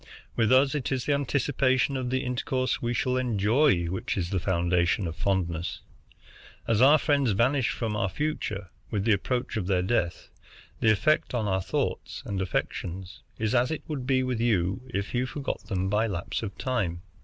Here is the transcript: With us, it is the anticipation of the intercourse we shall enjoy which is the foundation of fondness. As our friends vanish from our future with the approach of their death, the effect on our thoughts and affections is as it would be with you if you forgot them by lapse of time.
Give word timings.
With 0.35 0.51
us, 0.51 0.73
it 0.73 0.91
is 0.91 1.05
the 1.05 1.13
anticipation 1.13 1.95
of 1.95 2.09
the 2.09 2.23
intercourse 2.23 2.81
we 2.81 2.91
shall 2.91 3.17
enjoy 3.17 3.83
which 3.85 4.17
is 4.17 4.31
the 4.31 4.39
foundation 4.39 5.05
of 5.05 5.15
fondness. 5.15 5.81
As 6.67 6.81
our 6.81 6.97
friends 6.97 7.33
vanish 7.33 7.69
from 7.69 7.95
our 7.95 8.09
future 8.09 8.71
with 8.89 9.05
the 9.05 9.11
approach 9.11 9.57
of 9.57 9.67
their 9.67 9.83
death, 9.83 10.29
the 10.79 10.89
effect 10.89 11.35
on 11.35 11.47
our 11.47 11.61
thoughts 11.61 12.23
and 12.25 12.41
affections 12.41 13.21
is 13.37 13.53
as 13.53 13.69
it 13.69 13.83
would 13.87 14.07
be 14.07 14.23
with 14.23 14.41
you 14.41 14.81
if 14.91 15.13
you 15.13 15.27
forgot 15.27 15.65
them 15.67 15.87
by 15.87 16.07
lapse 16.07 16.41
of 16.41 16.57
time. 16.57 17.03